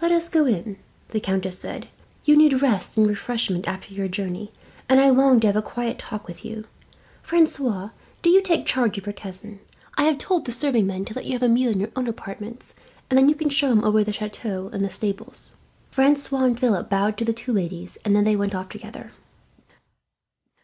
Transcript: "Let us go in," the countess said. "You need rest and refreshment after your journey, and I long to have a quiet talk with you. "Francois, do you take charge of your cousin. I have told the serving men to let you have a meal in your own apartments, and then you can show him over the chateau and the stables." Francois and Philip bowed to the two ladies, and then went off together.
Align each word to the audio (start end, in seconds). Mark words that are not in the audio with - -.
"Let 0.00 0.12
us 0.12 0.28
go 0.28 0.46
in," 0.46 0.76
the 1.08 1.18
countess 1.18 1.58
said. 1.58 1.88
"You 2.24 2.36
need 2.36 2.62
rest 2.62 2.96
and 2.96 3.08
refreshment 3.08 3.66
after 3.66 3.92
your 3.92 4.06
journey, 4.06 4.52
and 4.88 5.00
I 5.00 5.10
long 5.10 5.40
to 5.40 5.48
have 5.48 5.56
a 5.56 5.62
quiet 5.62 5.98
talk 5.98 6.28
with 6.28 6.44
you. 6.44 6.66
"Francois, 7.22 7.90
do 8.22 8.30
you 8.30 8.40
take 8.40 8.66
charge 8.66 8.96
of 8.98 9.06
your 9.06 9.12
cousin. 9.12 9.58
I 9.98 10.04
have 10.04 10.18
told 10.18 10.44
the 10.44 10.52
serving 10.52 10.86
men 10.86 11.04
to 11.06 11.14
let 11.14 11.24
you 11.24 11.32
have 11.32 11.42
a 11.42 11.48
meal 11.48 11.72
in 11.72 11.80
your 11.80 11.90
own 11.96 12.06
apartments, 12.06 12.76
and 13.10 13.18
then 13.18 13.28
you 13.28 13.34
can 13.34 13.48
show 13.48 13.72
him 13.72 13.82
over 13.82 14.04
the 14.04 14.12
chateau 14.12 14.70
and 14.72 14.84
the 14.84 14.90
stables." 14.90 15.56
Francois 15.90 16.44
and 16.44 16.60
Philip 16.60 16.88
bowed 16.88 17.18
to 17.18 17.24
the 17.24 17.32
two 17.32 17.52
ladies, 17.52 17.98
and 18.04 18.14
then 18.14 18.38
went 18.38 18.54
off 18.54 18.68
together. 18.68 19.10